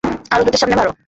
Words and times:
আরো 0.31 0.41
জোটে 0.45 0.57
সামনে 0.57 0.75
বাড়ো! 0.75 0.91